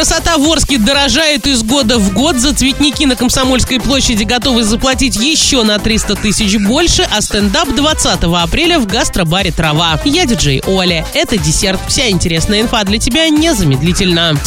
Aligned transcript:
Красота 0.00 0.38
в 0.38 0.50
Орске 0.50 0.78
дорожает 0.78 1.46
из 1.46 1.62
года 1.62 1.98
в 1.98 2.14
год. 2.14 2.36
За 2.36 2.54
цветники 2.54 3.04
на 3.04 3.16
Комсомольской 3.16 3.78
площади 3.78 4.24
готовы 4.24 4.64
заплатить 4.64 5.16
еще 5.16 5.62
на 5.62 5.78
300 5.78 6.16
тысяч 6.16 6.56
больше, 6.56 7.06
а 7.14 7.20
стендап 7.20 7.68
20 7.68 8.22
апреля 8.22 8.78
в 8.78 8.86
гастробаре 8.86 9.52
«Трава». 9.52 10.00
Я 10.06 10.24
диджей 10.24 10.62
Оля. 10.66 11.06
Это 11.12 11.36
десерт. 11.36 11.78
Вся 11.86 12.08
интересная 12.08 12.62
инфа 12.62 12.82
для 12.84 12.96
тебя 12.96 13.28
незамедлительно. 13.28 14.38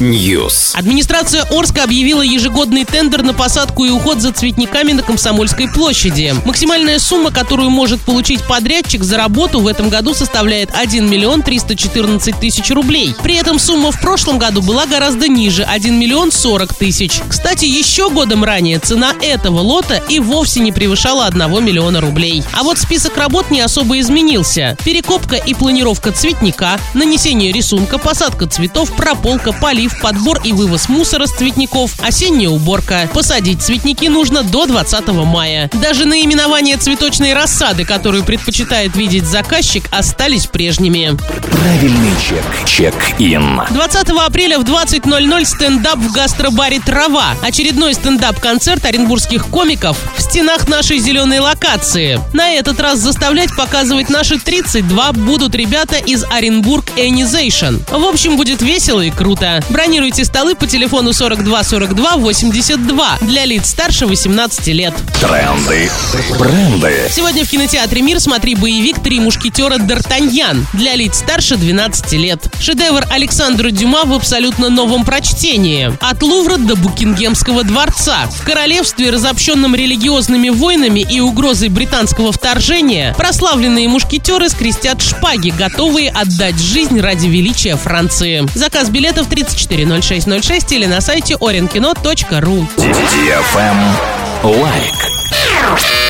News. 0.00 0.72
Администрация 0.74 1.46
Орска 1.50 1.84
объявила 1.84 2.20
ежегодный 2.20 2.84
тендер 2.84 3.22
на 3.22 3.32
посадку 3.32 3.86
и 3.86 3.88
уход 3.88 4.20
за 4.20 4.32
цветниками 4.32 4.92
на 4.92 5.02
Комсомольской 5.02 5.66
площади. 5.66 6.34
Максимальная 6.44 6.98
сумма, 6.98 7.30
которую 7.30 7.70
может 7.70 8.02
получить 8.02 8.42
подрядчик 8.42 9.02
за 9.02 9.16
работу 9.16 9.60
в 9.60 9.66
этом 9.66 9.88
году 9.88 10.12
составляет 10.12 10.68
1 10.74 11.08
миллион 11.08 11.40
314 11.40 12.38
тысяч 12.38 12.70
рублей. 12.70 13.14
При 13.22 13.36
этом 13.36 13.45
сумма 13.58 13.92
в 13.92 14.00
прошлом 14.00 14.38
году 14.38 14.60
была 14.60 14.86
гораздо 14.86 15.28
ниже– 15.28 15.62
1 15.64 15.98
миллион 15.98 16.32
40 16.32 16.74
тысяч. 16.74 17.20
Кстати, 17.28 17.64
еще 17.64 18.10
годом 18.10 18.42
ранее 18.42 18.78
цена 18.78 19.14
этого 19.22 19.60
лота 19.60 20.02
и 20.08 20.18
вовсе 20.18 20.60
не 20.60 20.72
превышала 20.72 21.26
1 21.26 21.64
миллиона 21.64 22.00
рублей. 22.00 22.42
А 22.52 22.64
вот 22.64 22.78
список 22.78 23.16
работ 23.16 23.50
не 23.50 23.60
особо 23.60 24.00
изменился. 24.00 24.76
Перекопка 24.84 25.36
и 25.36 25.54
планировка 25.54 26.12
цветника, 26.12 26.80
нанесение 26.94 27.52
рисунка, 27.52 27.98
посадка 27.98 28.46
цветов, 28.46 28.92
прополка, 28.94 29.52
полив, 29.52 30.00
подбор 30.00 30.40
и 30.42 30.52
вывоз 30.52 30.88
мусора 30.88 31.26
с 31.26 31.32
цветников, 31.32 31.92
осенняя 32.00 32.50
уборка. 32.50 33.08
Посадить 33.14 33.62
цветники 33.62 34.06
нужно 34.06 34.42
до 34.42 34.66
20 34.66 35.08
мая. 35.08 35.70
Даже 35.72 36.04
наименование 36.04 36.76
цветочной 36.76 37.32
рассады, 37.32 37.84
которую 37.84 38.24
предпочитает 38.24 38.96
видеть 38.96 39.26
заказчик, 39.26 39.84
остались 39.92 40.46
прежними. 40.46 41.16
Правильный 41.50 42.12
чек. 42.28 42.44
Чек-ин. 42.66 43.35
20 43.38 44.08
апреля 44.10 44.58
в 44.58 44.62
20.00 44.62 45.44
стендап 45.44 45.98
в 45.98 46.12
гастробаре 46.12 46.80
«Трава». 46.80 47.34
Очередной 47.42 47.94
стендап-концерт 47.94 48.84
оренбургских 48.84 49.46
комиков 49.46 49.98
в 50.16 50.22
стенах 50.22 50.68
нашей 50.68 50.98
зеленой 50.98 51.40
локации. 51.40 52.20
На 52.32 52.54
этот 52.54 52.80
раз 52.80 52.98
заставлять 52.98 53.54
показывать 53.54 54.08
наши 54.08 54.38
32 54.38 55.12
будут 55.12 55.54
ребята 55.54 55.96
из 55.96 56.24
Оренбург 56.24 56.86
Энизейшн. 56.96 57.76
В 57.90 58.04
общем, 58.04 58.36
будет 58.36 58.62
весело 58.62 59.02
и 59.02 59.10
круто. 59.10 59.62
Бронируйте 59.68 60.24
столы 60.24 60.54
по 60.54 60.66
телефону 60.66 61.12
42 61.12 61.64
42 61.64 62.16
82 62.16 63.18
для 63.20 63.44
лиц 63.44 63.68
старше 63.68 64.06
18 64.06 64.66
лет. 64.68 64.94
Тренды. 65.20 65.90
Бренды. 66.38 67.10
Сегодня 67.10 67.44
в 67.44 67.50
кинотеатре 67.50 68.00
«Мир» 68.02 68.20
смотри 68.20 68.54
боевик 68.54 69.02
«Три 69.02 69.20
мушкетера 69.20 69.76
Д'Артаньян» 69.76 70.64
для 70.72 70.94
лиц 70.94 71.18
старше 71.18 71.56
12 71.56 72.12
лет. 72.12 72.40
Шедевр 72.60 73.04
Александра 73.16 73.70
Дюма 73.70 74.04
в 74.04 74.12
абсолютно 74.12 74.68
новом 74.68 75.06
прочтении. 75.06 75.90
От 76.00 76.22
Лувра 76.22 76.58
до 76.58 76.76
Букингемского 76.76 77.64
дворца. 77.64 78.26
В 78.30 78.44
королевстве, 78.44 79.08
разобщенном 79.08 79.74
религиозными 79.74 80.50
войнами 80.50 81.00
и 81.00 81.20
угрозой 81.20 81.70
британского 81.70 82.30
вторжения, 82.30 83.14
прославленные 83.14 83.88
мушкетеры 83.88 84.50
скрестят 84.50 85.00
шпаги, 85.00 85.48
готовые 85.48 86.10
отдать 86.10 86.60
жизнь 86.60 87.00
ради 87.00 87.26
величия 87.26 87.76
Франции. 87.76 88.46
Заказ 88.54 88.90
билетов 88.90 89.28
340606 89.28 90.72
или 90.72 90.84
на 90.84 91.00
сайте 91.00 91.36
orinkino.ru. 91.36 92.68
Лайк. 94.42 94.95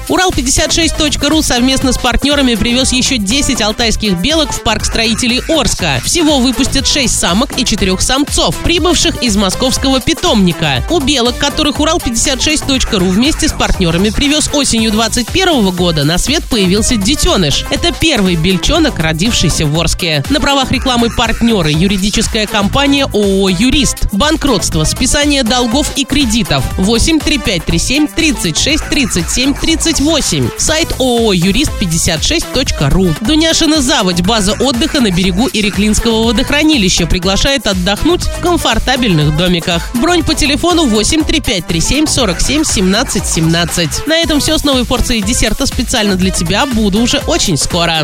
Урал56.ру 0.08 1.42
совместно 1.42 1.92
с 1.92 1.98
партнерами 1.98 2.54
привез 2.54 2.92
еще 2.92 3.18
10 3.18 3.60
алтайских 3.60 4.18
белок 4.18 4.52
в 4.52 4.62
парк 4.62 4.84
строителей 4.84 5.42
Орска. 5.48 6.00
Всего 6.04 6.38
выпустят 6.38 6.86
6 6.86 7.12
самок 7.12 7.58
и 7.58 7.64
4 7.64 7.98
самцов, 7.98 8.56
прибывших 8.58 9.22
из 9.22 9.36
московского 9.36 10.00
питомника. 10.00 10.84
У 10.90 11.00
белок, 11.00 11.38
которых 11.38 11.80
Урал56.ру 11.80 13.06
вместе 13.06 13.48
с 13.48 13.52
партнерами 13.52 14.10
привез 14.10 14.48
осенью 14.52 14.92
2021 14.92 15.70
года, 15.70 16.04
на 16.04 16.18
свет 16.18 16.44
появился 16.44 16.96
детеныш. 16.96 17.64
Это 17.70 17.92
первый 17.92 18.36
бельчонок, 18.36 18.98
родившийся 18.98 19.66
в 19.66 19.78
Орске. 19.78 20.22
На 20.30 20.40
правах 20.40 20.70
рекламы 20.70 21.10
партнеры 21.14 21.70
юридическая 21.70 22.46
компания 22.46 23.06
ООО 23.06 23.48
«Юрист». 23.48 24.05
Банкротство, 24.16 24.84
списание 24.84 25.42
долгов 25.42 25.92
и 25.96 26.04
кредитов. 26.04 26.64
8 26.78 27.20
3537 27.20 28.08
36 28.08 28.84
37 28.88 29.54
38. 29.54 30.48
Сайт 30.56 30.92
ООО 30.98 31.34
юрист56.ру. 31.34 33.14
Дуняшина 33.20 33.82
заводь, 33.82 34.22
база 34.22 34.54
отдыха 34.54 35.00
на 35.00 35.10
берегу 35.10 35.48
Иреклинского 35.52 36.24
водохранилища, 36.24 37.06
приглашает 37.06 37.66
отдохнуть 37.66 38.22
в 38.24 38.40
комфортабельных 38.40 39.36
домиках. 39.36 39.90
Бронь 39.94 40.24
по 40.24 40.34
телефону 40.34 40.86
8 40.86 41.24
3537 41.24 42.06
47 42.06 42.64
17 42.64 43.26
17. 43.26 44.06
На 44.06 44.16
этом 44.16 44.40
все 44.40 44.56
с 44.56 44.64
новой 44.64 44.86
порцией 44.86 45.22
десерта 45.22 45.66
специально 45.66 46.16
для 46.16 46.30
тебя. 46.30 46.64
Буду 46.64 47.00
уже 47.00 47.18
очень 47.26 47.56
скоро. 47.56 48.00